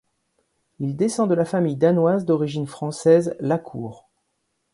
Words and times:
Il 0.79 0.97
descend 0.97 1.29
de 1.29 1.35
la 1.35 1.45
famille 1.45 1.75
danoise 1.75 2.25
d'origine 2.25 2.65
française 2.65 3.35
La 3.39 3.59
Cour. 3.59 4.09